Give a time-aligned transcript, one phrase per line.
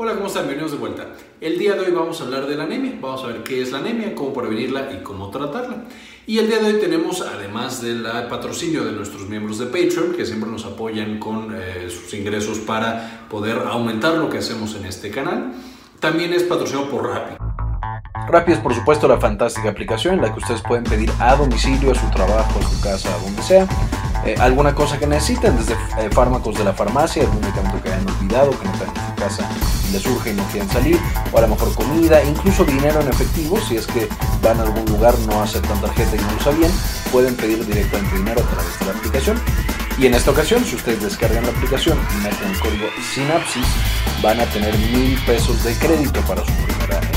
[0.00, 0.44] Hola, ¿cómo están?
[0.44, 1.08] Bienvenidos de vuelta.
[1.40, 2.96] El día de hoy vamos a hablar de la anemia.
[3.00, 5.86] Vamos a ver qué es la anemia, cómo prevenirla y cómo tratarla.
[6.24, 10.24] Y el día de hoy tenemos, además del patrocinio de nuestros miembros de Patreon, que
[10.24, 15.10] siempre nos apoyan con eh, sus ingresos para poder aumentar lo que hacemos en este
[15.10, 15.52] canal,
[15.98, 17.34] también es patrocinado por Rappi.
[18.28, 21.90] Rappi es por supuesto la fantástica aplicación en la que ustedes pueden pedir a domicilio,
[21.90, 23.66] a su trabajo, a su casa, a donde sea,
[24.24, 28.08] eh, alguna cosa que necesiten, desde eh, fármacos de la farmacia, algún medicamento que hayan
[28.08, 29.48] olvidado, que no tengan en su casa
[29.88, 31.00] y les surge y no quieren salir,
[31.32, 34.08] o a lo mejor comida, incluso dinero en efectivo, si es que
[34.42, 36.70] van a algún lugar, no aceptan tarjeta y no lo sabían,
[37.10, 39.40] pueden pedir directamente dinero a través de la aplicación.
[39.98, 43.66] Y en esta ocasión, si ustedes descargan la aplicación y meten el código Synapsis,
[44.22, 47.10] van a tener mil pesos de crédito para su primera entrega.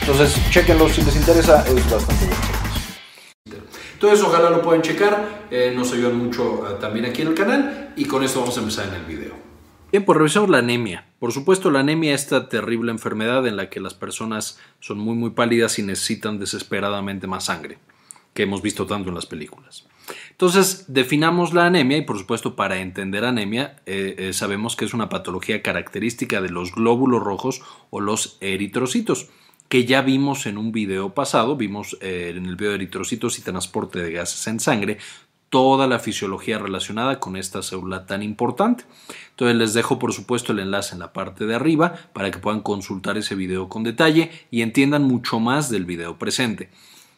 [0.00, 2.59] Entonces, chequenlo si les interesa, es bastante bueno.
[4.02, 7.92] Entonces, ojalá lo puedan checar, eh, nos ayudan mucho eh, también aquí en el canal
[7.96, 9.34] y con esto vamos a empezar en el video.
[9.92, 11.04] Bien, pues revisamos la anemia.
[11.18, 15.16] Por supuesto, la anemia es esta terrible enfermedad en la que las personas son muy
[15.16, 17.76] muy pálidas y necesitan desesperadamente más sangre,
[18.32, 19.86] que hemos visto tanto en las películas.
[20.30, 25.10] Entonces, definamos la anemia y por supuesto para entender anemia eh, sabemos que es una
[25.10, 29.28] patología característica de los glóbulos rojos o los eritrocitos
[29.70, 33.42] que ya vimos en un video pasado, vimos eh, en el video de eritrocitos y
[33.42, 34.98] transporte de gases en sangre,
[35.48, 38.82] toda la fisiología relacionada con esta célula tan importante.
[39.30, 42.62] Entonces les dejo por supuesto el enlace en la parte de arriba para que puedan
[42.62, 46.68] consultar ese video con detalle y entiendan mucho más del video presente.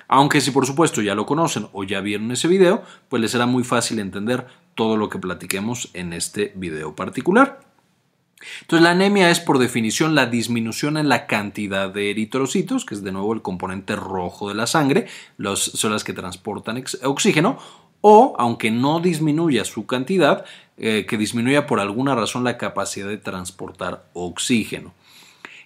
[0.06, 3.47] Aunque si por supuesto ya lo conocen o ya vieron ese video, pues les será
[3.47, 7.72] muy fácil entender todo lo que platiquemos en este video particular.
[8.62, 13.03] Entonces la anemia es por definición la disminución en la cantidad de eritrocitos, que es
[13.03, 17.59] de nuevo el componente rojo de la sangre, los, son que transportan oxígeno,
[18.01, 20.45] o aunque no disminuya su cantidad,
[20.79, 24.95] eh, que disminuya por alguna razón la capacidad de transportar oxígeno.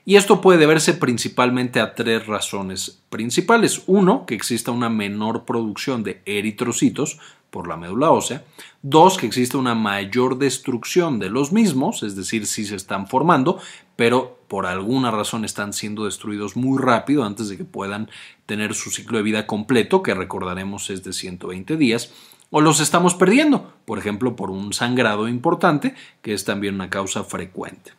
[0.04, 3.82] Y esto puede deberse principalmente a tres razones principales.
[3.86, 7.18] Uno, que exista una menor producción de eritrocitos,
[7.50, 8.44] por la médula ósea.
[8.88, 13.58] Dos, que existe una mayor destrucción de los mismos, es decir, si se están formando,
[13.96, 18.08] pero por alguna razón están siendo destruidos muy rápido antes de que puedan
[18.46, 22.12] tener su ciclo de vida completo, que recordaremos es de 120 días,
[22.50, 27.24] o los estamos perdiendo, por ejemplo, por un sangrado importante, que es también una causa
[27.24, 27.90] frecuente.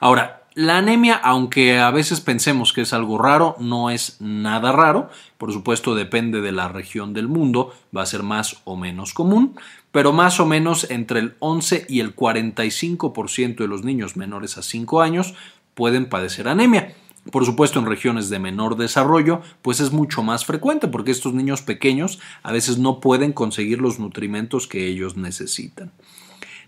[0.00, 5.08] Ahora, la anemia, aunque a veces pensemos que es algo raro, no es nada raro.
[5.36, 9.54] Por supuesto, depende de la región del mundo, va a ser más o menos común,
[9.92, 14.62] pero más o menos entre el 11 y el 45% de los niños menores a
[14.62, 15.34] 5 años
[15.74, 16.92] pueden padecer anemia.
[17.30, 21.62] Por supuesto, en regiones de menor desarrollo, pues es mucho más frecuente porque estos niños
[21.62, 25.92] pequeños a veces no pueden conseguir los nutrimentos que ellos necesitan.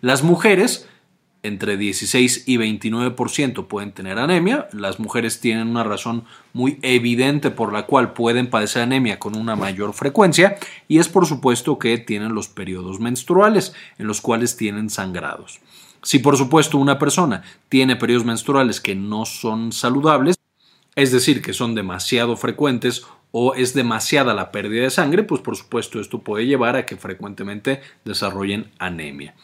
[0.01, 0.87] Las mujeres
[1.43, 4.69] entre 16 y 29% pueden tener anemia.
[4.73, 9.57] Las mujeres tienen una razón muy evidente por la cual pueden padecer anemia con una
[9.57, 10.57] mayor frecuencia
[10.89, 15.61] y es por supuesto que tienen los periodos menstruales en los cuales tienen sangrados.
[16.03, 20.37] Si por supuesto una persona tiene periodos menstruales que no son saludables,
[20.97, 25.57] es decir, que son demasiado frecuentes o es demasiada la pérdida de sangre, pues por
[25.57, 29.35] supuesto esto puede llevar a que frecuentemente desarrollen anemia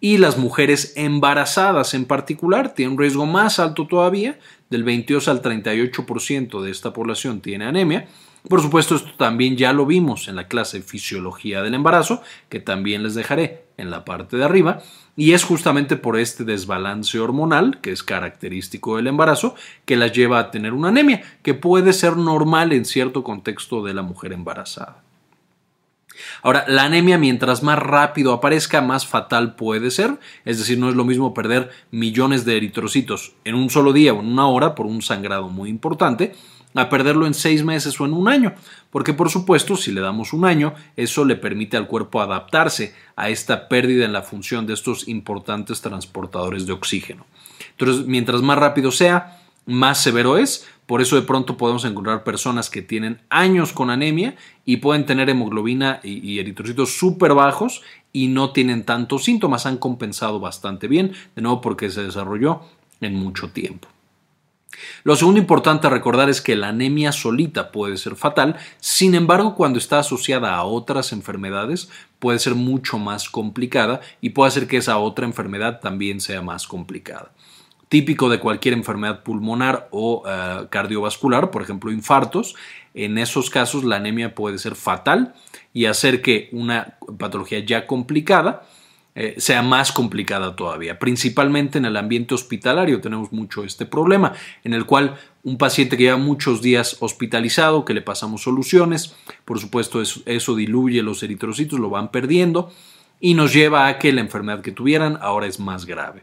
[0.00, 4.38] y las mujeres embarazadas en particular tienen un riesgo más alto todavía,
[4.70, 8.06] del 22 al 38% de esta población tiene anemia.
[8.48, 13.02] Por supuesto, esto también ya lo vimos en la clase Fisiología del Embarazo, que también
[13.02, 14.80] les dejaré en la parte de arriba,
[15.16, 19.54] y es justamente por este desbalance hormonal, que es característico del embarazo,
[19.84, 23.94] que las lleva a tener una anemia, que puede ser normal en cierto contexto de
[23.94, 25.07] la mujer embarazada.
[26.42, 30.94] Ahora, la anemia mientras más rápido aparezca, más fatal puede ser, es decir, no es
[30.94, 34.86] lo mismo perder millones de eritrocitos en un solo día o en una hora por
[34.86, 36.34] un sangrado muy importante,
[36.74, 38.54] a perderlo en seis meses o en un año,
[38.90, 43.30] porque por supuesto si le damos un año, eso le permite al cuerpo adaptarse a
[43.30, 47.26] esta pérdida en la función de estos importantes transportadores de oxígeno.
[47.70, 52.70] Entonces, mientras más rápido sea, más severo es, por eso de pronto podemos encontrar personas
[52.70, 54.34] que tienen años con anemia
[54.64, 60.40] y pueden tener hemoglobina y, eritrocitos súper bajos y no tienen tantos síntomas, han compensado
[60.40, 62.62] bastante bien, de nuevo porque se desarrolló
[63.02, 63.88] en mucho tiempo.
[65.04, 69.54] Lo segundo importante a recordar es que la anemia solita puede ser fatal, sin embargo
[69.54, 74.78] cuando está asociada a otras enfermedades puede ser mucho más complicada y puede hacer que
[74.78, 77.32] esa otra enfermedad también sea más complicada
[77.88, 82.54] típico de cualquier enfermedad pulmonar o eh, cardiovascular, por ejemplo infartos.
[82.94, 85.34] En esos casos la anemia puede ser fatal
[85.72, 88.62] y hacer que una patología ya complicada
[89.20, 91.00] eh, sea más complicada todavía.
[91.00, 94.32] Principalmente en el ambiente hospitalario tenemos mucho este problema,
[94.62, 99.58] en el cual un paciente que lleva muchos días hospitalizado, que le pasamos soluciones, por
[99.58, 102.70] supuesto eso, eso diluye los eritrocitos, lo van perdiendo
[103.18, 106.22] y nos lleva a que la enfermedad que tuvieran ahora es más grave.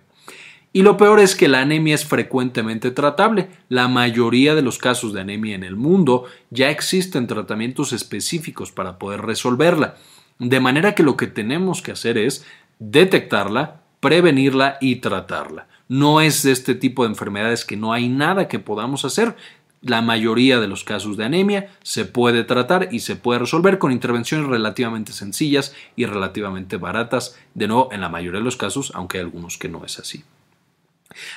[0.76, 3.48] Y lo peor es que la anemia es frecuentemente tratable.
[3.70, 9.00] La mayoría de los casos de anemia en el mundo ya existen tratamientos específicos para
[9.00, 9.96] poder resolverla.
[10.38, 12.46] De manera que lo que tenemos que hacer es
[12.80, 15.70] detectarla, prevenirla y tratarla.
[15.88, 19.38] No es de este tipo de enfermedades que no hay nada que podamos hacer.
[19.82, 23.94] La mayoría de los casos de anemia se puede tratar y se puede resolver con
[23.94, 29.20] intervenciones relativamente sencillas y relativamente baratas, de nuevo en la mayoría de los casos, aunque
[29.20, 30.26] hay algunos que no es así.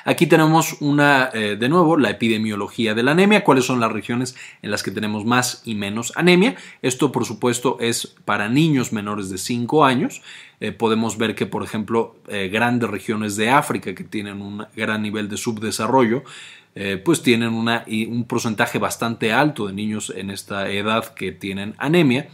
[0.04, 4.36] Aquí tenemos una, eh, de nuevo, la epidemiología de la anemia, cuáles son las regiones
[4.62, 6.56] en las que tenemos más y menos anemia.
[6.82, 10.22] Esto, por supuesto, es para niños menores de 5 años.
[10.60, 15.02] Eh, podemos ver que, por ejemplo, eh, grandes regiones de África que tienen un gran
[15.02, 16.24] nivel de subdesarrollo,
[17.04, 22.28] pues tienen un porcentaje bastante alto de niños en esta edad que tienen anemia.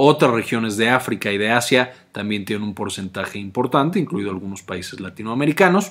[0.00, 5.00] Otras regiones de África y de Asia también tienen un porcentaje importante, incluido algunos países
[5.00, 5.90] latinoamericanos.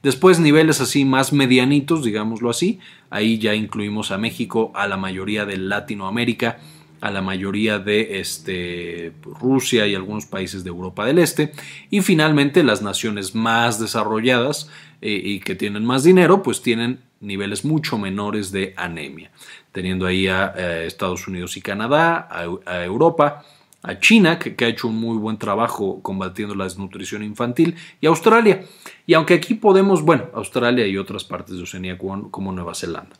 [0.00, 2.78] Después niveles así más medianitos, digámoslo así,
[3.10, 6.60] ahí ya incluimos a México, a la mayoría de Latinoamérica,
[7.00, 11.52] a la mayoría de este, Rusia y algunos países de Europa del Este.
[11.90, 14.70] Y finalmente las naciones más desarrolladas
[15.02, 19.30] eh, y que tienen más dinero, pues tienen niveles mucho menores de anemia,
[19.72, 22.28] teniendo ahí a, eh, Estados Unidos y Canadá,
[22.66, 23.44] a Europa,
[23.82, 28.64] a China, que, ha hecho un muy buen trabajo combatiendo la desnutrición infantil, y Australia.
[29.06, 33.16] Y aunque aquí podemos, bueno, Australia y otras partes de Oceanía como, Nueva Zelanda.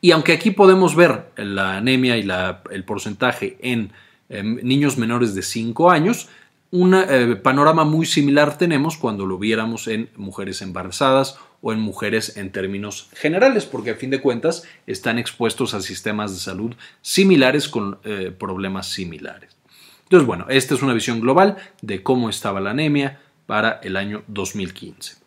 [0.00, 2.26] Y aunque aquí podemos ver la anemia y
[2.70, 3.92] el porcentaje en
[4.28, 6.28] niños menores de 5 años,
[6.74, 12.36] un eh, panorama muy similar tenemos cuando lo viéramos en mujeres embarazadas o en mujeres
[12.36, 17.68] en términos generales, porque a fin de cuentas están expuestos a sistemas de salud similares
[17.68, 19.56] con eh, problemas similares.
[20.02, 24.24] Entonces, bueno, esta es una visión global de cómo estaba la anemia para el año
[24.26, 25.23] 2015.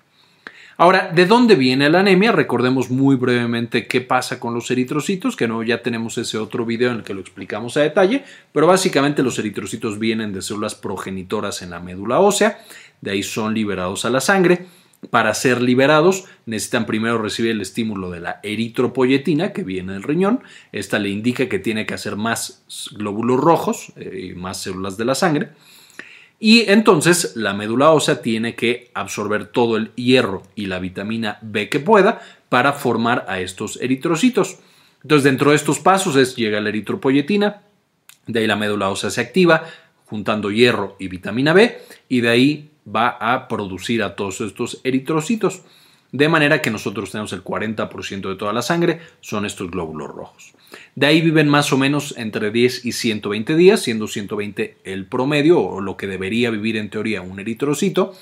[0.80, 2.32] Ahora, ¿de dónde viene la anemia?
[2.32, 6.92] Recordemos muy brevemente qué pasa con los eritrocitos, que no ya tenemos ese otro video
[6.92, 11.64] en el que lo explicamos a detalle, pero básicamente los eritrocitos vienen de células progenitoras
[11.64, 12.60] en la médula ósea,
[13.02, 14.68] de ahí son liberados a la sangre
[15.10, 20.42] para ser liberados necesitan primero recibir el estímulo de la eritropoyetina que viene del riñón.
[20.72, 25.06] Esta le indica que tiene que hacer más glóbulos rojos eh, y más células de
[25.06, 25.50] la sangre.
[26.40, 31.70] Y entonces la médula ósea tiene que absorber todo el hierro y la vitamina B
[31.70, 34.60] que pueda para formar a estos eritrocitos.
[35.02, 37.64] Entonces dentro de estos pasos es, llega la eritropoyetina,
[38.28, 39.64] de ahí la médula ósea se activa
[40.06, 45.62] juntando hierro y vitamina B y de ahí va a producir a todos estos eritrocitos.
[46.12, 50.54] De manera que nosotros tenemos el 40% de toda la sangre, son estos glóbulos rojos.
[50.96, 55.62] De ahí viven más o menos entre 10 y 120 días, siendo 120 el promedio
[55.62, 58.14] o lo que debería vivir en teoría un eritrocito,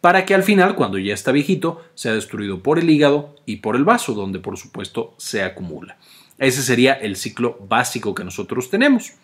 [0.00, 3.76] para que al final, cuando ya está viejito, sea destruido por el hígado y por
[3.76, 5.98] el vaso, donde por supuesto se acumula.
[6.38, 9.14] Ese sería el ciclo básico que nosotros tenemos.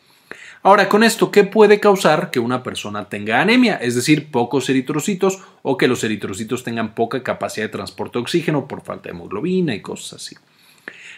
[0.65, 3.77] Ahora, con esto, ¿qué puede causar que una persona tenga anemia?
[3.77, 8.69] Es decir, pocos eritrocitos o que los eritrocitos tengan poca capacidad de transporte de oxígeno
[8.69, 10.37] por falta de hemoglobina y cosas así.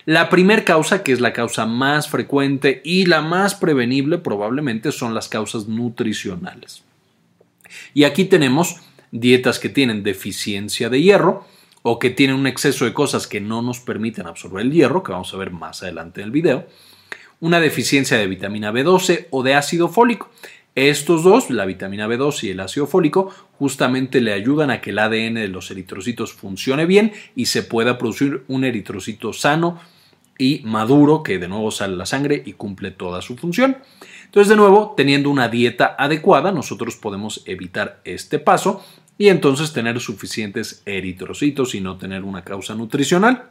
[0.06, 5.14] La primera causa, que es la causa más frecuente y la más prevenible probablemente, son
[5.14, 6.82] las causas nutricionales.
[7.94, 8.76] Y aquí tenemos
[9.10, 11.46] dietas que tienen deficiencia de hierro
[11.82, 15.12] o que tienen un exceso de cosas que no nos permiten absorber el hierro, que
[15.12, 16.66] vamos a ver más adelante en el video
[17.44, 20.30] una deficiencia de vitamina B12 o de ácido fólico.
[20.74, 24.98] Estos dos, la vitamina B12 y el ácido fólico, justamente le ayudan a que el
[24.98, 29.78] ADN de los eritrocitos funcione bien y se pueda producir un eritrocito sano
[30.38, 33.78] y maduro que de nuevo sale la sangre y cumple toda su función.
[34.24, 38.84] Entonces, de nuevo, teniendo una dieta adecuada, nosotros podemos evitar este paso
[39.16, 43.44] y entonces tener suficientes eritrocitos y no tener una causa nutricional.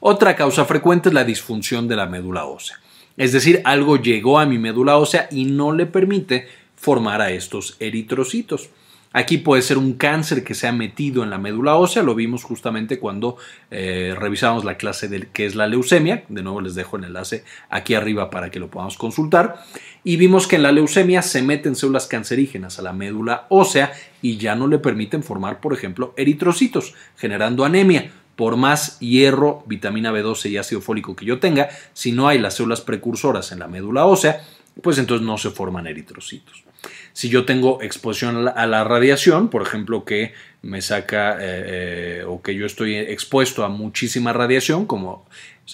[0.00, 2.80] Otra causa frecuente es la disfunción de la médula ósea.
[3.16, 7.76] Es decir, algo llegó a mi médula ósea y no le permite formar a estos
[7.80, 8.70] eritrocitos.
[9.12, 12.44] Aquí puede ser un cáncer que se ha metido en la médula ósea, lo vimos
[12.44, 13.38] justamente cuando
[13.70, 17.42] eh, revisamos la clase de que es la leucemia, de nuevo les dejo el enlace
[17.70, 19.64] aquí arriba para que lo podamos consultar,
[20.04, 24.36] y vimos que en la leucemia se meten células cancerígenas a la médula ósea y
[24.36, 28.12] ya no le permiten formar, por ejemplo, eritrocitos, generando anemia.
[28.36, 32.54] Por más hierro, vitamina B12 y ácido fólico que yo tenga, si no hay las
[32.54, 34.44] células precursoras en la médula ósea,
[34.80, 36.67] pues entonces no se forman eritrocitos.
[37.18, 42.42] Si yo tengo exposición a la, radiación, por ejemplo, que me saca eh, eh, o
[42.42, 45.26] que yo estoy expuesto a muchísima radiación, como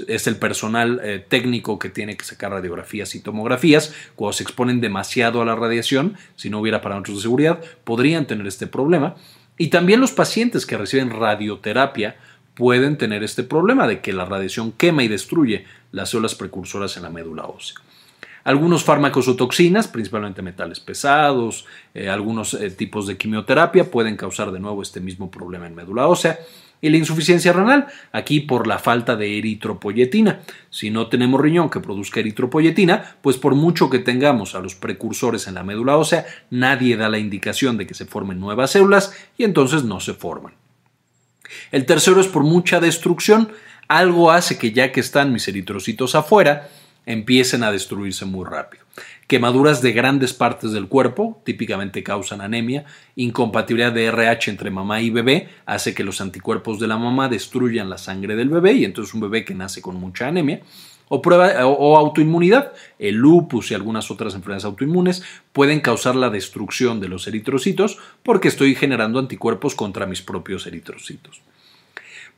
[0.09, 4.81] es el personal eh, técnico que tiene que sacar radiografías y tomografías, cuando se exponen
[4.81, 9.15] demasiado a la radiación, si no hubiera parámetros de seguridad, podrían tener este problema.
[9.59, 12.17] Y también los pacientes que reciben radioterapia
[12.55, 17.03] pueden tener este problema de que la radiación quema y destruye las células precursoras en
[17.03, 17.84] la médula ósea.
[18.45, 24.53] Algunos fármacos o toxinas, principalmente metales pesados, eh, algunos eh, tipos de quimioterapia pueden causar
[24.53, 26.39] de nuevo este mismo problema en médula ósea.
[26.83, 30.43] Y la insuficiencia renal, aquí por la falta de eritropoyetina.
[30.69, 35.47] Si no tenemos riñón que produzca eritropoyetina, pues por mucho que tengamos a los precursores
[35.47, 39.45] en la médula ósea, nadie da la indicación de que se formen nuevas células y
[39.45, 40.53] entonces no se forman.
[41.73, 43.51] El tercero es por mucha destrucción.
[43.89, 46.69] Algo hace que ya que están mis eritrocitos afuera,
[47.06, 48.84] empiecen a destruirse muy rápido.
[49.26, 52.84] Quemaduras de grandes partes del cuerpo típicamente causan anemia.
[53.16, 57.88] Incompatibilidad de RH entre mamá y bebé hace que los anticuerpos de la mamá destruyan
[57.88, 60.61] la sangre del bebé y entonces un bebé que nace con mucha anemia.
[61.08, 62.73] O, prueba, o, autoinmunidad.
[62.99, 68.49] El lupus y algunas otras enfermedades autoinmunes pueden causar la destrucción de los eritrocitos porque
[68.49, 71.42] estoy generando anticuerpos contra mis propios eritrocitos.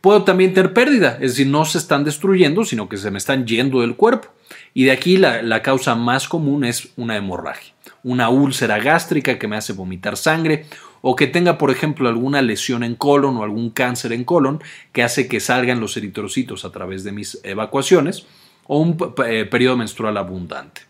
[0.01, 3.47] Puedo también tener pérdida, es decir, no se están destruyendo, sino que se me están
[3.47, 4.29] yendo del cuerpo.
[4.75, 7.73] Y de aquí la, causa más común es una hemorragia,
[8.03, 10.67] una úlcera gástrica que me hace vomitar sangre
[11.01, 14.63] o que tenga, por ejemplo, alguna lesión en colon o algún cáncer en colon
[14.93, 18.27] que hace que salgan los eritrocitos a través de mis evacuaciones
[18.67, 20.83] o un eh, periodo menstrual abundante.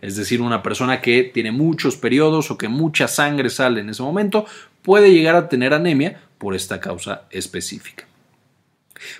[0.00, 4.02] Es decir, una persona que tiene muchos periodos o que mucha sangre sale en ese
[4.02, 4.46] momento
[4.82, 8.06] puede llegar a tener anemia por esta causa específica.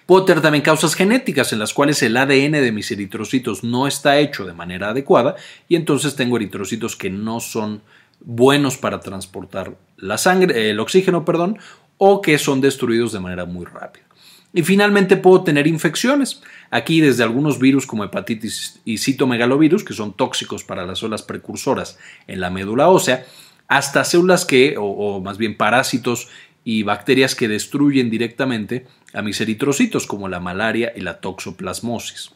[0.07, 4.19] Puedo tener también causas genéticas en las cuales el ADN de mis eritrocitos no está
[4.19, 5.37] hecho de manera adecuada
[5.69, 7.83] y entonces tengo eritrocitos que no son
[8.21, 11.59] buenos para transportar la sangre, el oxígeno, perdón,
[11.99, 14.05] o que son destruidos de manera muy rápida.
[14.53, 16.41] Y finalmente puedo tener infecciones.
[16.71, 21.99] Aquí desde algunos virus como hepatitis y citomegalovirus, que son tóxicos para las células precursoras
[22.29, 23.26] en la médula ósea,
[23.67, 26.29] hasta células que, o, o más bien parásitos
[26.64, 32.30] y bacterias que destruyen directamente a mis eritrocitos, como la malaria y la toxoplasmosis.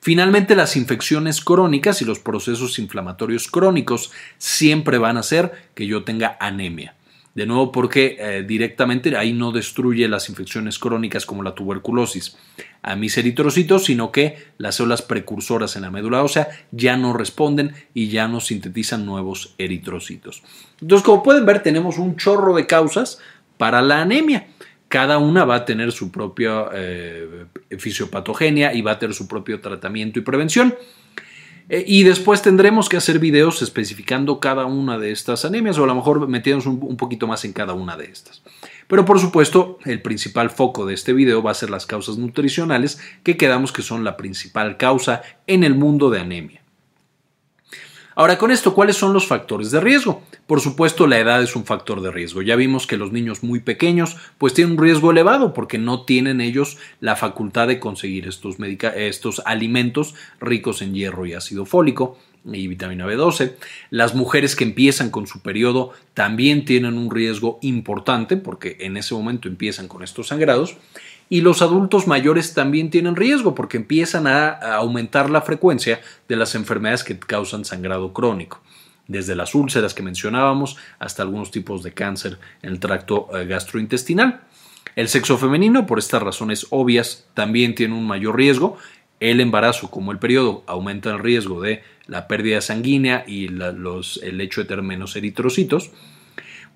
[0.00, 6.04] Finalmente, las infecciones crónicas y los procesos inflamatorios crónicos siempre van a hacer que yo
[6.04, 6.94] tenga anemia.
[7.34, 12.38] De nuevo, porque eh, directamente ahí no destruye las infecciones crónicas como la tuberculosis
[12.80, 17.74] a mis eritrocitos, sino que las células precursoras en la médula ósea ya no responden
[17.92, 20.42] y ya no sintetizan nuevos eritrocitos.
[20.80, 23.18] Entonces, como pueden ver, tenemos un chorro de causas
[23.56, 24.48] para la anemia.
[24.88, 27.46] Cada una va a tener su propia eh,
[27.78, 30.74] fisiopatogenia y va a tener su propio tratamiento y prevención.
[31.68, 35.86] Eh, y después tendremos que hacer videos especificando cada una de estas anemias o a
[35.88, 38.42] lo mejor metiéndonos un, poquito más en cada una de estas.
[38.86, 43.00] Pero por supuesto, el principal foco de este video va a ser las causas nutricionales
[43.24, 46.62] que quedamos que son la principal causa en el mundo de anemia.
[48.18, 50.22] Ahora, con esto, ¿cuáles son los factores de riesgo?
[50.46, 52.40] Por supuesto, la edad es un factor de riesgo.
[52.40, 56.40] Ya vimos que los niños muy pequeños pues tienen un riesgo elevado porque no tienen
[56.40, 62.16] ellos la facultad de conseguir estos, estos alimentos ricos en hierro y ácido fólico
[62.50, 63.52] y vitamina B12.
[63.90, 69.12] Las mujeres que empiezan con su periodo también tienen un riesgo importante porque en ese
[69.14, 70.78] momento empiezan con estos sangrados.
[71.28, 76.54] Y los adultos mayores también tienen riesgo porque empiezan a, aumentar la frecuencia de las
[76.54, 78.60] enfermedades que causan sangrado crónico
[79.08, 84.40] desde las úlceras que mencionábamos hasta algunos tipos de cáncer en el tracto eh, gastrointestinal.
[84.96, 88.78] El sexo femenino, por estas razones obvias, también tiene un mayor riesgo.
[89.20, 94.62] El embarazo, como el periodo, aumenta el riesgo de la pérdida sanguínea y el hecho
[94.62, 95.90] de tener menos eritrocitos.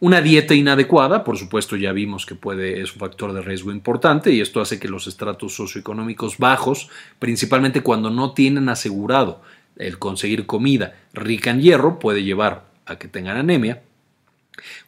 [0.00, 4.32] Una dieta inadecuada, por supuesto, ya vimos que puede, es un factor de riesgo importante
[4.32, 6.88] y esto hace que los estratos socioeconómicos bajos,
[7.18, 9.42] principalmente cuando no tienen asegurado
[9.76, 13.82] el conseguir comida rica en hierro, puede llevar a que tengan anemia.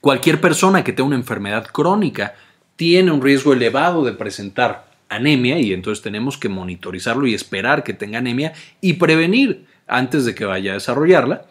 [0.01, 2.35] Cualquier persona que tenga una enfermedad crónica
[2.77, 7.93] tiene un riesgo elevado de presentar anemia y entonces tenemos que monitorizarlo y esperar que
[7.93, 11.45] tenga anemia y prevenir antes de que vaya a desarrollarla.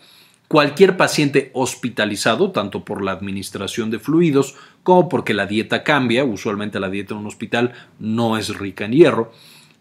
[0.51, 6.77] Cualquier paciente hospitalizado, tanto por la administración de fluidos como porque la dieta cambia, usualmente
[6.81, 9.31] la dieta en un hospital no es rica en hierro,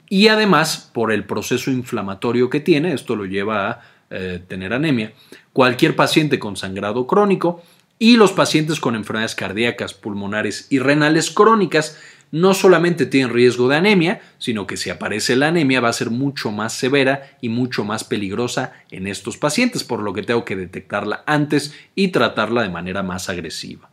[0.09, 5.13] y además por el proceso inflamatorio que tiene, esto lo lleva a eh, tener anemia,
[5.53, 7.65] cualquier paciente con sangrado crónico
[7.99, 11.99] y los pacientes con enfermedades cardíacas, pulmonares y renales crónicas
[12.33, 16.11] no solamente tienen riesgo de anemia, sino que si aparece la anemia va a ser
[16.11, 20.57] mucho más severa y mucho más peligrosa en estos pacientes, por lo que tengo que
[20.57, 23.91] detectarla antes y tratarla de manera más agresiva.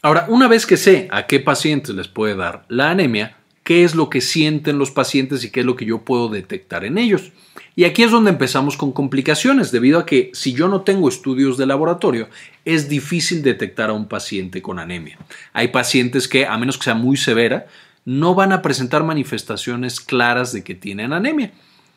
[0.00, 3.94] Ahora, una vez que sé a qué pacientes les puede dar la anemia, qué es
[3.94, 7.32] lo que sienten los pacientes y qué es lo que yo puedo detectar en ellos.
[7.74, 11.56] Y aquí es donde empezamos con complicaciones, debido a que si yo no tengo estudios
[11.56, 12.28] de laboratorio,
[12.64, 15.18] es difícil detectar a un paciente con anemia.
[15.52, 17.66] Hay pacientes que, a menos que sea muy severa,
[18.04, 21.52] no van a presentar manifestaciones claras de que tienen anemia.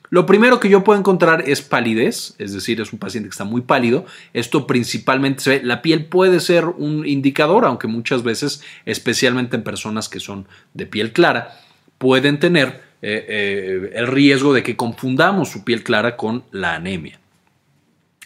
[0.09, 3.43] Lo primero que yo puedo encontrar es palidez, es decir, es un paciente que está
[3.43, 4.05] muy pálido.
[4.33, 9.63] Esto principalmente se ve, la piel puede ser un indicador, aunque muchas veces, especialmente en
[9.63, 11.59] personas que son de piel clara,
[11.97, 17.19] pueden tener eh, eh, el riesgo de que confundamos su piel clara con la anemia.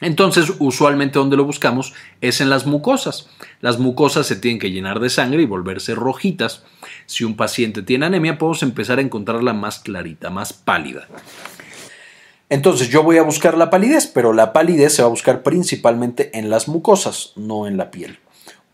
[0.01, 3.29] Entonces, usualmente donde lo buscamos es en las mucosas.
[3.59, 6.63] Las mucosas se tienen que llenar de sangre y volverse rojitas.
[7.05, 11.07] Si un paciente tiene anemia, podemos empezar a encontrarla más clarita, más pálida.
[12.49, 16.37] Entonces yo voy a buscar la palidez, pero la palidez se va a buscar principalmente
[16.37, 18.17] en las mucosas, no en la piel.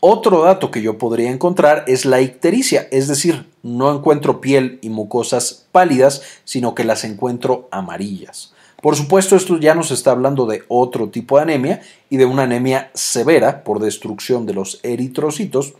[0.00, 4.88] Otro dato que yo podría encontrar es la ictericia, es decir, no encuentro piel y
[4.88, 8.52] mucosas pálidas, sino que las encuentro amarillas.
[8.82, 12.42] Por supuesto, esto ya nos está hablando de otro tipo de anemia y de una
[12.42, 15.74] anemia severa por destrucción de los eritrocitos.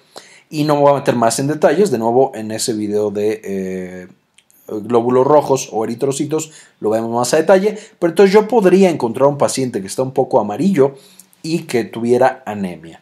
[0.48, 3.40] Y no me voy a meter más en detalles, de nuevo en ese video de
[3.44, 4.08] eh,
[4.68, 9.38] glóbulos rojos o eritrocitos, lo vemos más a detalle, pero entonces yo podría encontrar un
[9.38, 10.94] paciente que está un poco amarillo
[11.42, 13.00] y que tuviera anemia.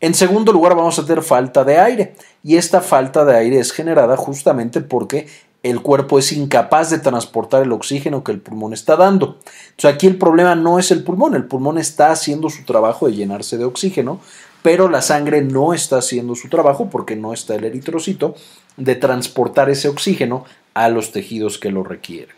[0.00, 3.72] En segundo lugar, vamos a tener falta de aire y esta falta de aire es
[3.72, 5.26] generada justamente porque
[5.62, 9.38] el cuerpo es incapaz de transportar el oxígeno que el pulmón está dando.
[9.70, 13.14] Entonces aquí el problema no es el pulmón, el pulmón está haciendo su trabajo de
[13.14, 14.20] llenarse de oxígeno,
[14.62, 18.34] pero la sangre no está haciendo su trabajo porque no está el eritrocito
[18.76, 20.44] de transportar ese oxígeno
[20.74, 22.36] a los tejidos que lo requieren.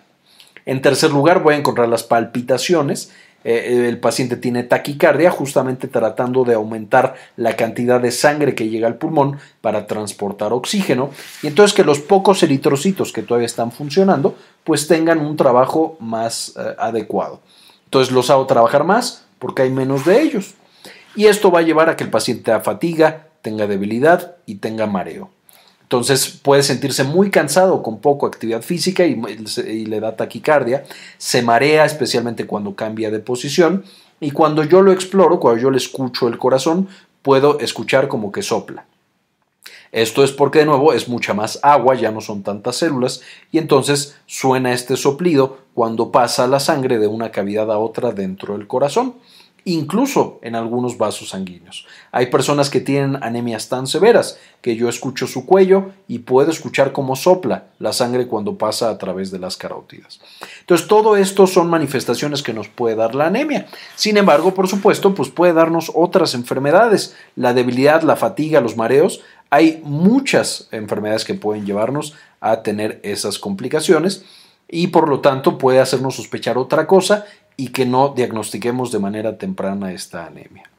[0.66, 3.12] En tercer lugar, voy a encontrar las palpitaciones.
[3.44, 8.88] Eh, el paciente tiene taquicardia justamente tratando de aumentar la cantidad de sangre que llega
[8.88, 11.10] al pulmón para transportar oxígeno
[11.42, 14.34] y entonces que los pocos eritrocitos que todavía están funcionando
[14.64, 17.40] pues tengan un trabajo más eh, adecuado.
[17.84, 20.54] Entonces los hago trabajar más porque hay menos de ellos.
[21.14, 24.86] Y esto va a llevar a que el paciente tenga fatiga, tenga debilidad y tenga
[24.86, 25.30] mareo.
[25.86, 29.14] Entonces puede sentirse muy cansado con poco actividad física y,
[29.86, 30.82] le da taquicardia,
[31.16, 33.84] se marea especialmente cuando cambia de posición.
[34.18, 36.88] Y cuando yo lo exploro, cuando yo le escucho el corazón,
[37.22, 38.84] puedo escuchar como que sopla.
[39.92, 43.20] Esto es porque de nuevo es mucha más agua, ya no son tantas células
[43.52, 48.58] y entonces suena este soplido cuando pasa la sangre de una cavidad a otra dentro
[48.58, 49.14] del corazón
[49.66, 51.86] incluso en algunos vasos sanguíneos.
[52.12, 56.92] Hay personas que tienen anemias tan severas que yo escucho su cuello y puedo escuchar
[56.92, 60.20] cómo sopla la sangre cuando pasa a través de las carótidas.
[60.60, 63.66] Entonces, todo esto son manifestaciones que nos puede dar la anemia.
[63.96, 69.20] Sin embargo, por supuesto, pues puede darnos otras enfermedades, la debilidad, la fatiga, los mareos.
[69.50, 74.24] Hay muchas enfermedades que pueden llevarnos a tener esas complicaciones
[74.68, 77.24] y por lo tanto puede hacernos sospechar otra cosa
[77.56, 80.70] y que no diagnostiquemos de manera temprana esta anemia.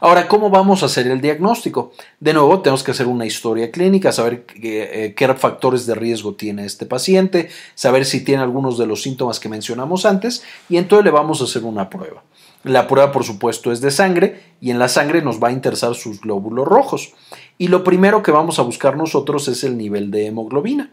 [0.00, 1.92] Ahora, ¿cómo vamos a hacer el diagnóstico?
[2.20, 6.64] De nuevo, tenemos que hacer una historia clínica, saber qué, eh, factores de riesgo tiene
[6.64, 11.10] este paciente, saber si tiene algunos de los síntomas que mencionamos antes y entonces le
[11.10, 12.22] vamos a hacer una prueba.
[12.64, 15.94] La prueba, por supuesto, es de sangre y en la sangre nos va a interesar
[15.94, 17.12] sus glóbulos rojos.
[17.56, 20.92] Y lo primero que vamos a buscar nosotros es el nivel de hemoglobina.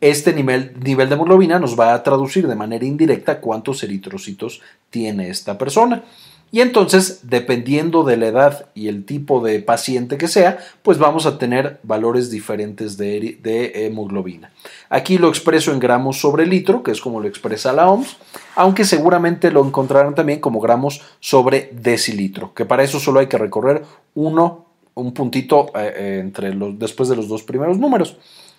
[0.00, 5.30] Este nivel, nivel de hemoglobina nos va a traducir de manera indirecta cuántos eritrocitos tiene
[5.30, 6.04] esta persona.
[6.52, 11.26] Y entonces, dependiendo de la edad y el tipo de paciente que sea, pues vamos
[11.26, 14.52] a tener valores diferentes de, hemoglobina.
[14.88, 18.16] Aquí lo expreso en gramos sobre litro, que es como lo expresa la OMS,
[18.54, 23.38] aunque seguramente lo encontrarán también como gramos sobre decilitro, que para eso solo hay que
[23.38, 23.82] recorrer
[24.14, 28.18] uno, un puntito eh, eh, entre los, después de los dos primeros números.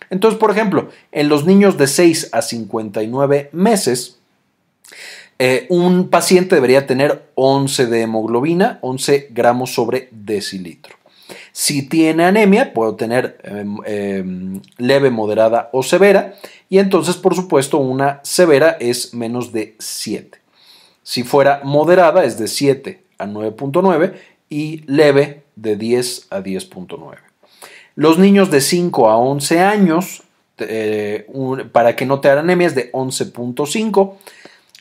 [0.09, 4.17] Entonces, por ejemplo, en los niños de 6 a 59 meses,
[5.39, 10.95] eh, un paciente debería tener 11 de hemoglobina, 11 gramos sobre decilitro.
[11.51, 16.35] Si tiene anemia, puede tener em, em, leve, moderada o severa,
[16.69, 20.39] y entonces, por supuesto, una severa es menos de 7.
[21.03, 24.13] Si fuera moderada, es de 7 a 9.9
[24.49, 27.26] y leve de 10 a 10.9.
[27.97, 30.21] Los niños de 5 a 11 años,
[30.59, 31.25] eh,
[31.71, 34.13] para que no te hagan anemia, es de 11.5.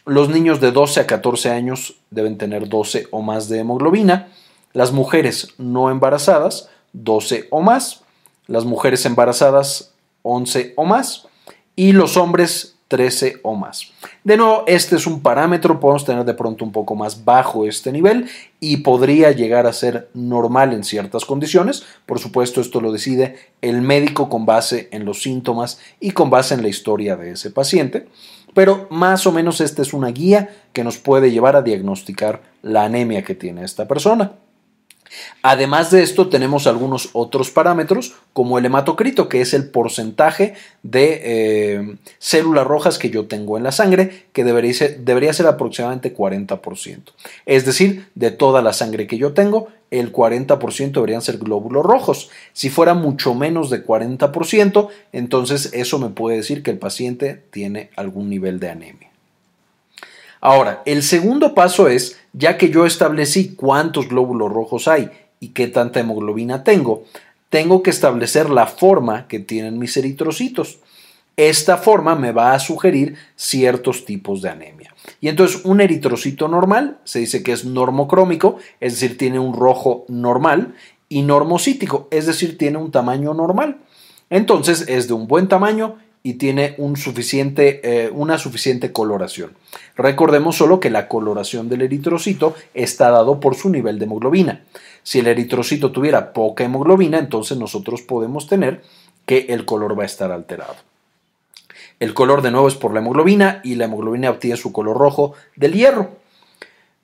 [0.05, 4.29] Los niños de 12 a 14 años deben tener 12 o más de hemoglobina.
[4.75, 8.03] Las mujeres no embarazadas, 12 o más.
[8.49, 11.27] las mujeres embarazadas 11 o más
[11.75, 13.93] y los hombres 13 o más.
[14.27, 17.93] De nuevo, este es un parámetro, podemos tener de pronto un poco más bajo este
[17.93, 21.85] nivel y podría llegar a ser normal en ciertas condiciones.
[22.07, 26.55] Por supuesto, esto lo decide el médico con base en los síntomas y con base
[26.55, 28.09] en la historia de ese paciente.
[28.53, 32.83] Pero más o menos esta es una guía que nos puede llevar a diagnosticar la
[32.83, 34.33] anemia que tiene esta persona.
[35.43, 41.21] Además de esto, tenemos algunos otros parámetros, como el hematocrito, que es el porcentaje de
[41.25, 46.15] eh, células rojas que yo tengo en la sangre, que debería ser, debería ser aproximadamente
[46.15, 47.13] 40%.
[47.47, 52.31] Es decir, de toda la sangre que yo tengo, el 40% deberían ser glóbulos rojos.
[52.53, 57.91] Si fuera mucho menos de 40%, entonces eso me puede decir que el paciente tiene
[57.97, 59.06] algún nivel de anemia.
[60.41, 65.67] Ahora, el segundo paso es, ya que yo establecí cuántos glóbulos rojos hay y qué
[65.69, 67.05] tanta hemoglobina tengo,
[67.51, 70.79] tengo que establecer la forma que tienen mis eritrocitos.
[71.37, 74.95] Esta forma me va a sugerir ciertos tipos de anemia.
[75.21, 80.05] Y entonces un eritrocito normal se dice que es normocrómico, es decir, tiene un rojo
[80.09, 80.75] normal,
[81.09, 83.79] y normocítico, es decir, tiene un tamaño normal.
[84.31, 85.97] Entonces es de un buen tamaño
[86.27, 89.53] y tiene eh, una suficiente coloración.
[89.97, 94.65] Recordemos solo que la coloración del eritrocito está dado por su nivel de hemoglobina.
[95.05, 98.83] Si el eritrocito tuviera poca hemoglobina, entonces nosotros podemos tener
[99.25, 100.75] que el color va a estar alterado.
[102.01, 105.35] El color de nuevo es por la hemoglobina y la hemoglobina obtiene su color rojo
[105.55, 106.11] del hierro.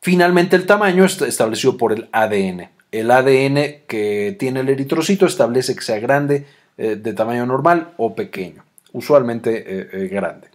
[0.01, 2.71] Finalmente el tamaño está establecido por el ADN.
[2.91, 6.45] El ADN que tiene el eritrocito establece que sea grande,
[6.77, 10.49] eh, de tamaño normal o pequeño usualmente eh, eh, grande.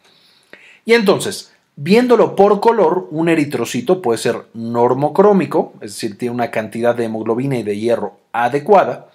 [0.86, 6.96] Y entonces, viéndolo por color, un eritrocito puede ser normocrómico, es decir, tiene una cantidad
[6.96, 9.10] de hemoglobina y de hierro adecuada,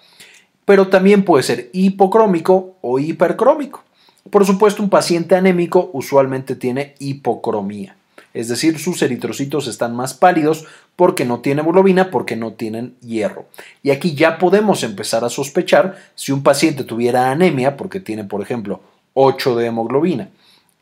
[0.65, 3.83] pero también puede ser hipocrómico o hipercrómico.
[4.29, 7.97] Por supuesto, un paciente anémico usualmente tiene hipocromía,
[8.33, 13.45] es decir, sus eritrocitos están más pálidos porque no tienen hemoglobina, porque no tienen hierro.
[13.83, 18.41] Y aquí ya podemos empezar a sospechar si un paciente tuviera anemia, porque tiene, por
[18.41, 18.81] ejemplo,
[19.13, 20.29] 8 de hemoglobina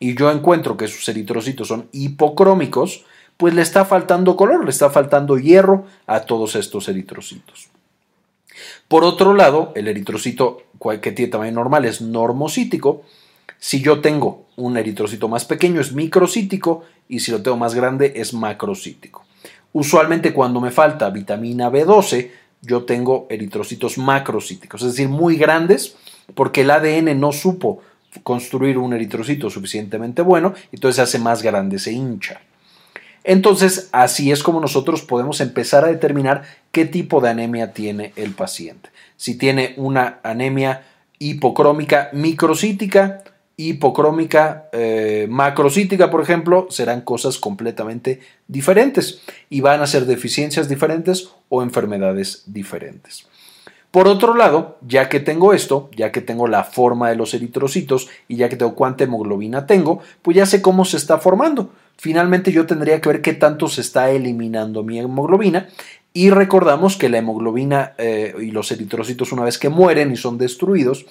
[0.01, 3.05] y yo encuentro que sus eritrocitos son hipocrómicos,
[3.37, 7.69] pues le está faltando color, le está faltando hierro a todos estos eritrocitos.
[8.87, 10.63] Por otro lado, el eritrocito
[11.01, 13.03] que tiene tamaño normal es normocítico.
[13.59, 18.13] Si yo tengo un eritrocito más pequeño es microcítico y si lo tengo más grande
[18.15, 19.23] es macrocítico.
[19.71, 22.31] Usualmente cuando me falta vitamina B12,
[22.63, 25.95] yo tengo eritrocitos macrocíticos, es decir, muy grandes
[26.33, 27.81] porque el ADN no supo
[28.23, 32.41] construir un eritrocito suficientemente bueno, entonces se hace más grande, se hincha.
[33.23, 38.31] Entonces, así es como nosotros podemos empezar a determinar qué tipo de anemia tiene el
[38.31, 38.89] paciente.
[39.15, 40.83] Si tiene una anemia
[41.19, 43.23] hipocrómica microcítica,
[43.57, 51.29] hipocrómica eh, macrocítica, por ejemplo, serán cosas completamente diferentes y van a ser deficiencias diferentes
[51.49, 53.27] o enfermedades diferentes.
[53.91, 58.07] Por otro lado, ya que tengo esto, ya que tengo la forma de los eritrocitos
[58.29, 61.71] y ya que tengo cuánta hemoglobina tengo, pues ya sé cómo se está formando.
[61.97, 65.67] Finalmente yo tendría que ver qué tanto se está eliminando mi hemoglobina
[66.13, 70.37] y recordamos que la hemoglobina eh, y los eritrocitos una vez que mueren y son
[70.37, 71.05] destruidos,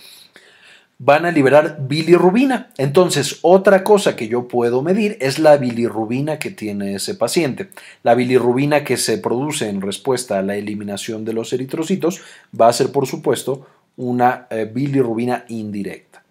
[1.02, 2.68] van a liberar bilirrubina.
[2.76, 7.70] Entonces, otra cosa que yo puedo medir es la bilirrubina que tiene ese paciente.
[8.02, 12.20] La bilirrubina que se produce en respuesta a la eliminación de los eritrocitos
[12.58, 16.22] va a ser, por supuesto, una eh, bilirrubina indirecta.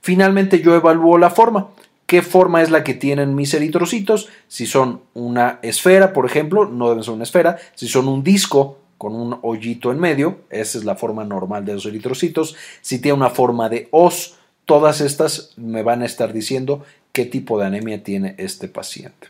[0.00, 1.68] Finalmente, yo evalúo la forma.
[2.06, 4.30] ¿Qué forma es la que tienen mis eritrocitos?
[4.48, 7.58] Si son una esfera, por ejemplo, no deben ser una esfera.
[7.74, 11.74] Si son un disco, con un hoyito en medio, esa es la forma normal de
[11.74, 12.56] los eritrocitos.
[12.80, 17.58] Si tiene una forma de os, todas estas me van a estar diciendo qué tipo
[17.58, 19.28] de anemia tiene este paciente.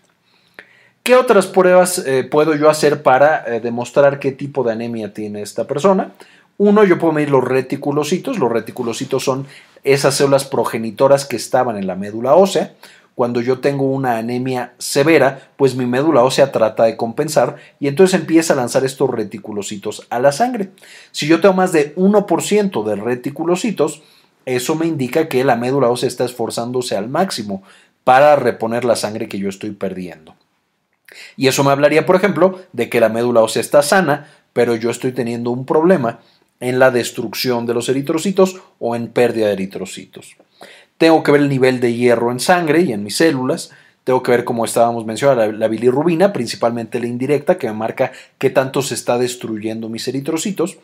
[1.03, 5.41] ¿Qué otras pruebas eh, puedo yo hacer para eh, demostrar qué tipo de anemia tiene
[5.41, 6.13] esta persona?
[6.59, 8.39] Uno, yo puedo medir los reticulocitos.
[8.39, 9.47] Los reticulocitos son
[9.85, 12.73] esas células progenitoras que estaban en la médula ósea
[13.17, 18.21] cuando yo tengo una anemia severa, pues mi médula ósea trata de compensar y entonces
[18.21, 20.69] empieza a lanzar estos reticulocitos a la sangre.
[21.13, 24.03] Si yo tengo más de 1% de reticulocitos,
[24.45, 27.63] eso me indica que la médula ósea está esforzándose al máximo
[28.05, 30.35] para reponer la sangre que yo estoy perdiendo.
[31.39, 34.91] Y eso me hablaría, por ejemplo, de que la médula ósea está sana, pero yo
[34.91, 36.21] estoy teniendo un problema
[36.61, 40.37] en la destrucción de los eritrocitos o en pérdida de eritrocitos.
[40.99, 43.71] Tengo que ver el nivel de hierro en sangre y en mis células.
[44.05, 48.51] Tengo que ver, como estábamos mencionando, la, bilirrubina, principalmente la indirecta, que me marca qué
[48.51, 50.79] tanto se está destruyendo mis eritrocitos.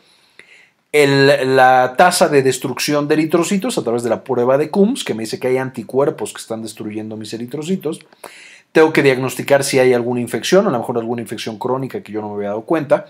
[0.91, 5.23] la tasa de destrucción de eritrocitos a través de la prueba de Coombs, que me
[5.23, 8.01] dice que hay anticuerpos que están destruyendo mis eritrocitos.
[8.73, 12.21] Tengo que diagnosticar si hay alguna infección, a lo mejor alguna infección crónica que yo
[12.21, 13.05] no me había dado cuenta.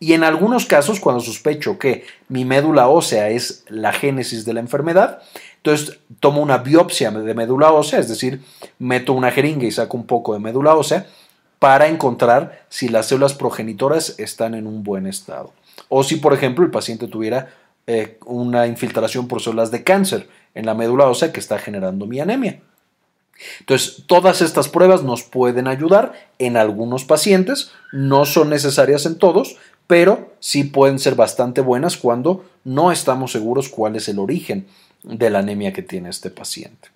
[0.00, 4.60] Y en algunos casos, cuando sospecho que mi médula ósea es la génesis de la
[4.60, 5.20] enfermedad,
[5.68, 8.40] entonces tomo una biopsia de médula ósea, es decir,
[8.78, 11.06] meto una jeringa y saco un poco de médula ósea
[11.58, 15.52] para encontrar si las células progenitoras están en un buen estado.
[15.90, 17.50] O si, por ejemplo, el paciente tuviera
[17.86, 22.18] eh, una infiltración por células de cáncer en la médula ósea que está generando mi
[22.18, 22.62] anemia.
[23.60, 29.56] Entonces, todas estas pruebas nos pueden ayudar en algunos pacientes, no son necesarias en todos,
[29.86, 34.66] pero sí pueden ser bastante buenas cuando no estamos seguros cuál es el origen
[35.02, 36.88] de la anemia que tiene este paciente.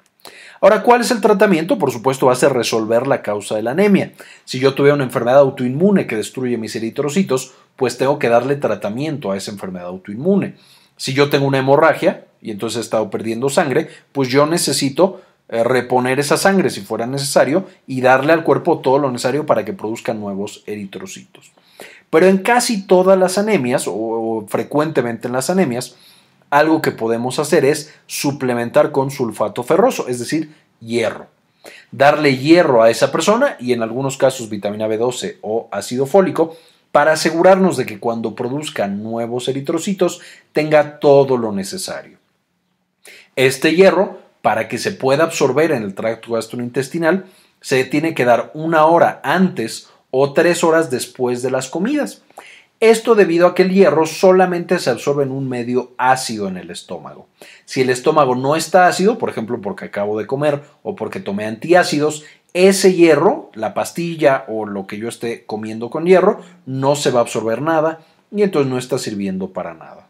[0.60, 1.78] Ahora, ¿cuál es el tratamiento?
[1.78, 4.12] Por supuesto, va a ser resolver la causa de la anemia.
[4.44, 9.32] Si yo tuviera una enfermedad autoinmune que destruye mis eritrocitos, pues tengo que darle tratamiento
[9.32, 10.54] a esa enfermedad autoinmune.
[10.96, 15.64] Si yo tengo una hemorragia y entonces he estado perdiendo sangre, pues yo necesito eh,
[15.64, 19.72] reponer esa sangre si fuera necesario y darle al cuerpo todo lo necesario para que
[19.72, 21.52] produzca nuevos eritrocitos.
[22.08, 25.96] Pero en casi todas las anemias, o, frecuentemente en las anemias,
[26.52, 31.26] algo que podemos hacer es suplementar con sulfato ferroso, es decir, hierro.
[31.90, 36.54] Darle hierro a esa persona y en algunos casos vitamina B12 o ácido fólico
[36.92, 40.20] para asegurarnos de que cuando produzca nuevos eritrocitos
[40.52, 42.18] tenga todo lo necesario.
[43.34, 47.24] Este hierro, para que se pueda absorber en el tracto gastrointestinal,
[47.62, 52.20] se tiene que dar una hora antes o tres horas después de las comidas.
[52.82, 56.68] Esto debido a que el hierro solamente se absorbe en un medio ácido en el
[56.68, 57.28] estómago.
[57.64, 61.44] Si el estómago no está ácido, por ejemplo porque acabo de comer o porque tomé
[61.44, 67.12] antiácidos, ese hierro, la pastilla o lo que yo esté comiendo con hierro, no se
[67.12, 68.00] va a absorber nada
[68.32, 70.08] y entonces no está sirviendo para nada.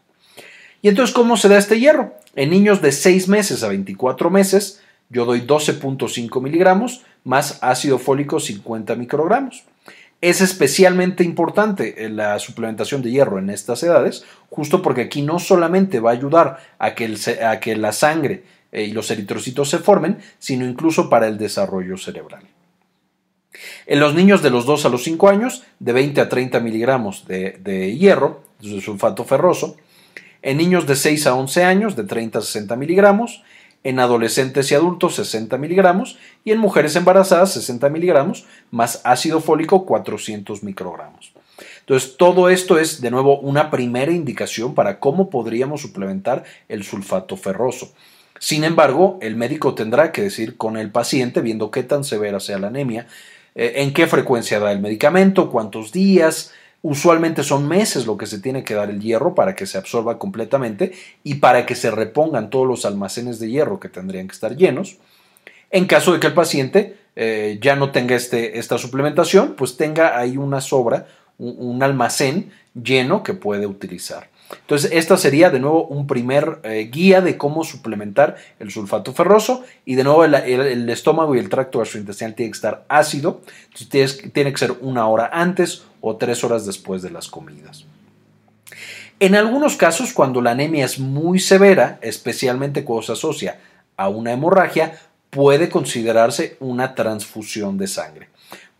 [0.81, 2.15] ¿Y entonces cómo se da este hierro?
[2.35, 4.81] En niños de 6 meses a 24 meses,
[5.11, 9.63] yo doy 12.5 miligramos más ácido fólico 50 microgramos.
[10.23, 15.99] Es especialmente importante la suplementación de hierro en estas edades, justo porque aquí no solamente
[15.99, 17.13] va a ayudar a que,
[17.45, 21.97] a que la sangre eh, y los eritrocitos se formen, sino incluso para el desarrollo
[21.97, 22.43] cerebral.
[23.85, 27.27] En los niños de los 2 a los 5 años, de 20 a 30 miligramos
[27.27, 29.75] de, de hierro, de sulfato ferroso.
[30.41, 33.43] En niños de 6 a 11 años, de 30 a 60 miligramos
[33.83, 39.85] en adolescentes y adultos 60 miligramos y en mujeres embarazadas 60 miligramos más ácido fólico
[39.85, 41.33] 400 microgramos.
[41.81, 47.35] Entonces, todo esto es de nuevo una primera indicación para cómo podríamos suplementar el sulfato
[47.35, 47.91] ferroso.
[48.39, 52.59] Sin embargo, el médico tendrá que decir con el paciente, viendo qué tan severa sea
[52.59, 53.07] la anemia,
[53.55, 58.39] eh, en qué frecuencia da el medicamento, cuántos días, Usualmente son meses lo que se
[58.39, 60.91] tiene que dar el hierro para que se absorba completamente
[61.23, 64.97] y para que se repongan todos los almacenes de hierro que tendrían que estar llenos.
[65.71, 70.19] En caso de que el paciente eh, ya no tenga este, esta suplementación, pues tenga
[70.19, 74.29] ahí una sobra, un almacén lleno que puede utilizar.
[74.61, 79.63] Entonces, esta sería de nuevo un primer eh, guía de cómo suplementar el sulfato ferroso
[79.85, 84.51] y de nuevo el, estómago y el tracto gastrointestinal tiene que estar ácido, entonces tiene
[84.51, 87.85] que ser una hora antes o tres horas después de las comidas.
[89.19, 93.59] En algunos casos, cuando la anemia es muy severa, especialmente cuando se asocia
[93.95, 94.97] a una hemorragia,
[95.29, 98.32] puede considerarse una transfusión de sangre.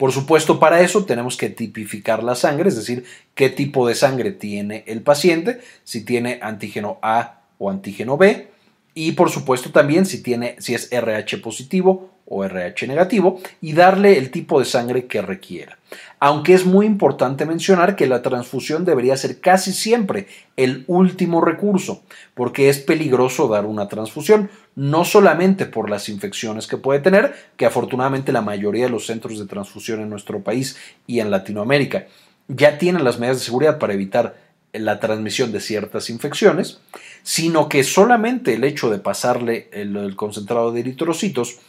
[0.04, 4.34] Por supuesto, para eso tenemos que tipificar la sangre, es decir, qué tipo de sangre
[4.34, 8.50] tiene el paciente, si tiene antígeno A o antígeno B,
[8.94, 14.18] y por supuesto también si tiene si es RH positivo o RH negativo y darle
[14.18, 15.78] el tipo de sangre que requiera.
[16.20, 22.02] Aunque es muy importante mencionar que la transfusión debería ser casi siempre el último recurso,
[22.34, 27.66] porque es peligroso dar una transfusión, no solamente por las infecciones que puede tener, que
[27.66, 32.08] afortunadamente la mayoría de los centros de transfusión en nuestro país y en Latinoamérica
[32.48, 34.36] ya tienen las medidas de seguridad para evitar
[34.74, 36.80] la transmisión de ciertas infecciones,
[37.22, 41.60] sino que solamente el hecho de pasarle el, concentrado de eritrocitos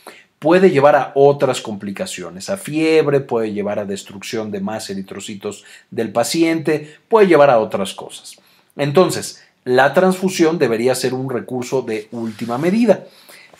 [0.45, 6.13] puede llevar a otras complicaciones, a fiebre, puede llevar a destrucción de más eritrocitos del
[6.13, 8.37] paciente, puede llevar a otras cosas.
[8.77, 13.05] Entonces, la transfusión debería ser un recurso de última medida.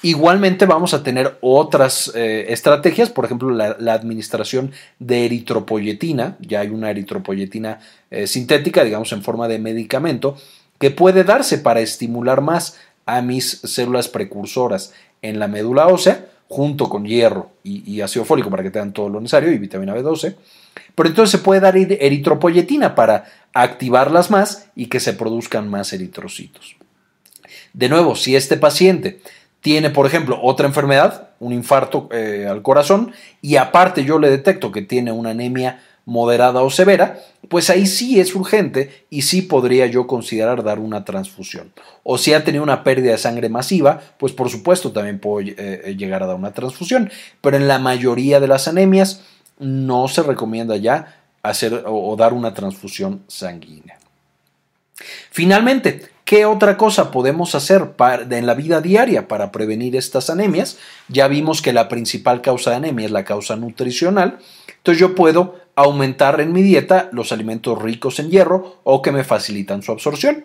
[0.03, 6.69] Igualmente vamos a tener otras eh, estrategias, por ejemplo la, administración de eritropoyetina, ya hay
[6.69, 10.37] una eritropoyetina eh, sintética, digamos en forma de medicamento,
[10.79, 14.93] que puede darse para estimular más a mis células precursoras
[15.23, 19.21] en la médula ósea, junto con hierro y, ácido fólico para que tengan todo lo
[19.21, 20.37] necesario y vitamina B12,
[20.95, 26.77] Pero entonces se puede dar eritropoyetina para activarlas más y que se produzcan más eritrocitos.
[27.73, 29.19] De nuevo, si este paciente
[29.63, 33.11] tiene, por ejemplo, otra enfermedad, un infarto eh, al corazón,
[33.43, 37.19] y aparte yo le detecto que tiene una anemia moderada o severa,
[37.55, 41.73] pues ahí sí es urgente y sí podría yo considerar dar una transfusión.
[42.03, 45.55] O si ha tenido una pérdida de sangre masiva, pues por supuesto también puedo eh,
[45.57, 47.13] eh, llegar a dar una transfusión.
[47.41, 49.23] Pero en la mayoría de las anemias
[49.61, 54.01] no se recomienda ya hacer o dar una transfusión sanguínea.
[55.31, 57.95] Finalmente, ¿Qué otra cosa podemos hacer
[58.31, 60.79] en la vida diaria para prevenir estas anemias?
[61.09, 64.39] Ya vimos que la principal causa de anemia es la causa nutricional.
[64.79, 69.25] Entonces yo puedo aumentar en mi dieta los alimentos ricos en hierro o que me
[69.25, 70.45] facilitan su absorción.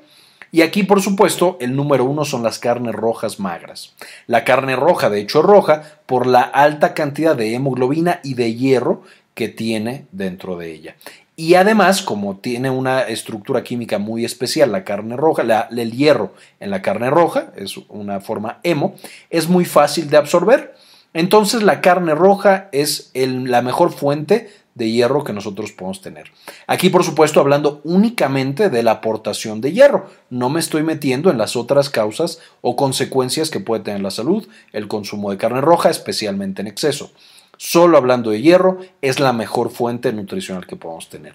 [0.52, 3.94] Y aquí, por supuesto, el número uno son las carnes rojas magras.
[4.26, 8.56] La carne roja, de hecho, es roja por la alta cantidad de hemoglobina y de
[8.56, 9.04] hierro
[9.36, 10.96] que tiene dentro de ella.
[11.36, 16.72] Y además, como tiene una estructura química muy especial, la carne roja, el hierro en
[16.72, 18.96] la carne roja, es una forma hemo,
[19.30, 20.76] es muy fácil de absorber.
[21.14, 26.32] Entonces la carne roja es la mejor fuente de hierro que nosotros podemos tener.
[26.68, 30.10] Aquí, por supuesto, hablando únicamente de la aportación de hierro.
[30.30, 34.48] No me estoy metiendo en las otras causas o consecuencias que puede tener la salud
[34.72, 37.12] el consumo de carne roja, especialmente en exceso
[37.60, 41.34] solo hablando de hierro, es la mejor fuente nutricional que podemos tener.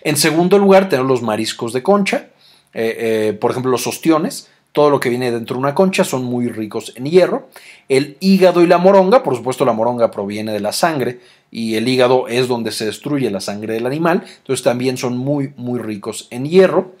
[0.00, 2.30] En segundo lugar, tenemos los mariscos de concha,
[2.72, 4.48] eh, eh, por ejemplo, los ostiones.
[4.76, 7.48] Todo lo que viene dentro de una concha son muy ricos en hierro.
[7.88, 11.88] El hígado y la moronga, por supuesto la moronga proviene de la sangre y el
[11.88, 16.28] hígado es donde se destruye la sangre del animal, entonces también son muy muy ricos
[16.30, 16.92] en hierro.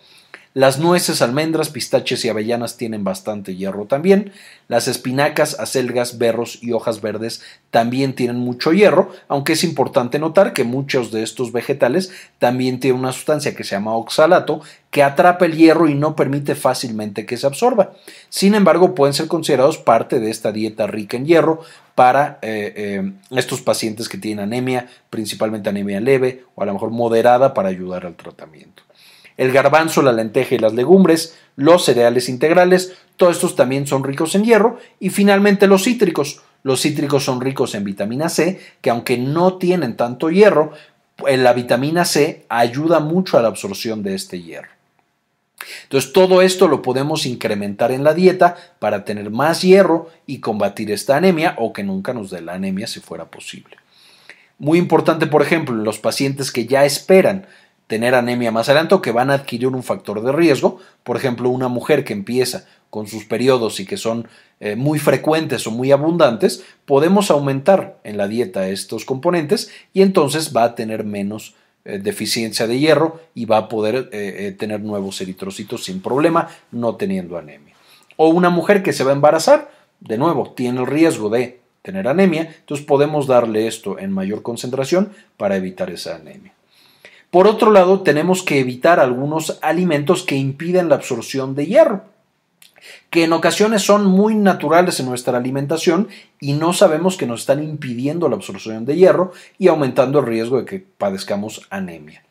[0.56, 4.32] Las nueces, almendras, pistaches y avellanas tienen bastante hierro también.
[4.68, 10.54] Las espinacas, acelgas, berros y hojas verdes también tienen mucho hierro, aunque es importante notar
[10.54, 15.44] que muchos de estos vegetales también tienen una sustancia que se llama oxalato que atrapa
[15.44, 17.92] el hierro y no permite fácilmente que se absorba.
[18.30, 21.60] Sin embargo, pueden ser considerados parte de esta dieta rica en hierro
[21.94, 26.92] para eh, eh, estos pacientes que tienen anemia, principalmente anemia leve o a lo mejor
[26.92, 28.85] moderada para ayudar al tratamiento
[29.36, 34.34] el garbanzo, la lenteja y las legumbres, los cereales integrales, todos estos también son ricos
[34.34, 36.42] en hierro, y finalmente los cítricos.
[36.62, 40.72] Los cítricos son ricos en vitamina C, que aunque no tienen tanto hierro,
[41.24, 44.68] la vitamina C ayuda mucho a la absorción de este hierro.
[45.84, 50.90] Entonces todo esto lo podemos incrementar en la dieta para tener más hierro y combatir
[50.90, 53.76] esta anemia o que nunca nos dé la anemia si fuera posible.
[54.58, 57.46] Muy importante, por ejemplo, en los pacientes que ya esperan
[57.86, 60.78] tener anemia más adelante o que van a adquirir un factor de riesgo.
[61.04, 64.28] Por ejemplo, una mujer que empieza con sus periodos y que son
[64.60, 70.56] eh, muy frecuentes o muy abundantes, podemos aumentar en la dieta estos componentes y entonces
[70.56, 75.20] va a tener menos eh, deficiencia de hierro y va a poder eh, tener nuevos
[75.20, 77.74] eritrocitos sin problema, no teniendo anemia.
[78.16, 79.70] O una mujer que se va a embarazar,
[80.00, 85.12] de nuevo, tiene el riesgo de tener anemia, entonces podemos darle esto en mayor concentración
[85.36, 86.55] para evitar esa anemia.
[87.36, 92.04] Por otro lado, tenemos que evitar algunos alimentos que impiden la absorción de hierro,
[93.10, 96.08] que en ocasiones son muy naturales en nuestra alimentación
[96.40, 100.56] y no sabemos que nos están impidiendo la absorción de hierro y aumentando el riesgo
[100.56, 102.24] de que padezcamos anemia.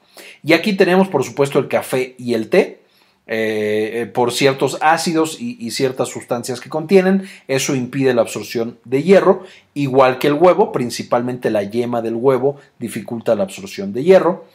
[0.44, 2.80] Y aquí tenemos, por supuesto, el café y el té.
[3.28, 8.78] Eh, eh, por ciertos ácidos y, y, ciertas sustancias que contienen, eso impide la absorción
[8.86, 14.04] de hierro, igual que el huevo, principalmente la yema del huevo dificulta la absorción de
[14.04, 14.46] hierro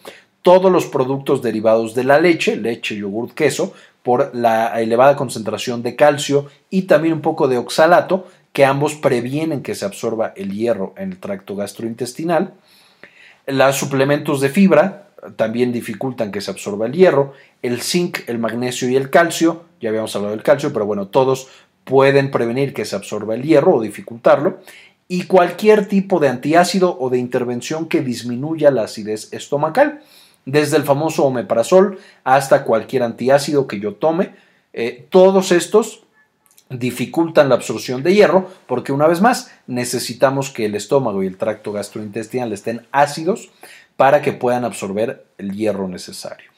[0.43, 5.97] todos los productos derivados de la leche, leche, yogur, queso, por la elevada concentración de
[5.97, 10.95] calcio y también un poco de oxalato, que ambos previenen que se absorba el hierro
[10.97, 12.55] en el tracto gastrointestinal.
[13.47, 17.35] Los suplementos de fibra también dificultan que se absorba el hierro.
[17.63, 21.49] El zinc, el magnesio y el calcio, ya habíamos hablado del calcio, pero bueno, todos
[21.85, 24.61] pueden prevenir que se absorba el hierro o dificultarlo.
[25.09, 30.01] Y cualquier tipo de antiácido o de intervención que disminuya la acidez estomacal
[30.45, 34.35] desde el famoso omeprazol hasta cualquier antiácido que yo tome.
[34.73, 36.03] Eh, todos estos
[36.71, 41.37] dificultan la absorción de hierro porque una vez más necesitamos que el estómago y el
[41.37, 43.51] tracto gastrointestinal estén ácidos
[43.97, 46.51] para que puedan absorber el hierro necesario.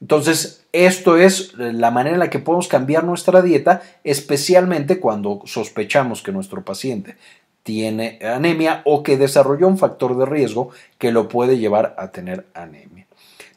[0.00, 6.22] Entonces, esto es la manera en la que podemos cambiar nuestra dieta, especialmente cuando sospechamos
[6.22, 7.16] que nuestro paciente
[7.62, 12.46] tiene anemia o que desarrolló un factor de riesgo que lo puede llevar a tener
[12.54, 12.99] anemia.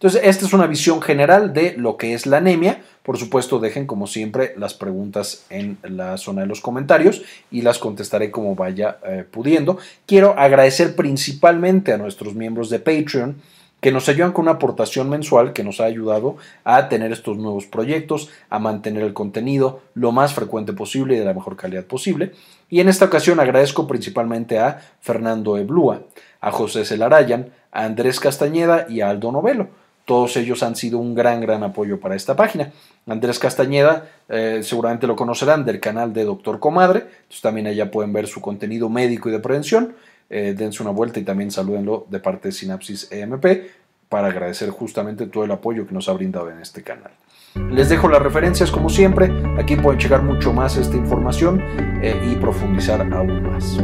[0.04, 2.82] Entonces, esta es una visión general de lo que es la anemia.
[3.04, 7.80] Por supuesto, dejen como siempre las preguntas en la zona de los comentarios y las
[7.80, 9.78] contestaré como vaya eh, pudiendo.
[10.06, 13.38] Quiero agradecer principalmente a nuestros miembros de Patreon
[13.80, 16.36] que nos ayudan con una aportación mensual que nos ha ayudado
[16.66, 21.26] a tener estos nuevos proyectos, a mantener el contenido lo más frecuente posible y de
[21.26, 22.34] la mejor calidad posible.
[22.70, 26.02] Y en esta ocasión agradezco principalmente a Fernando Eblúa,
[26.42, 29.70] a José Celarayan, a Andrés Castañeda y a Aldo Novelo.
[30.06, 32.72] Todos ellos han sido un gran, gran apoyo para esta página.
[33.08, 38.12] Andrés Castañeda, eh, seguramente lo conocerán del canal de Doctor Comadre, entonces también allá pueden
[38.12, 39.96] ver su contenido médico y de prevención.
[40.30, 43.46] Eh, dense una vuelta y también salúdenlo de parte de Sinapsis EMP
[44.10, 47.12] para agradecer justamente todo el apoyo que nos ha brindado en este canal.
[47.72, 51.62] Les dejo las referencias como siempre, aquí pueden checar mucho más esta información
[52.02, 53.78] eh, y profundizar aún más.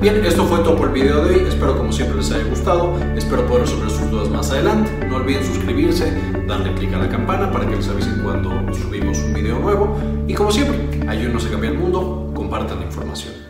[0.00, 2.98] Bien, esto fue todo por el video de hoy, espero como siempre les haya gustado,
[3.16, 6.12] espero poder resolver sus dudas más adelante, no olviden suscribirse,
[6.46, 9.98] darle clic a la campana para que les avisen cuando subimos un video nuevo.
[10.28, 10.78] Y como siempre,
[11.08, 13.45] ayúdenos a cambiar el mundo, compartan la información.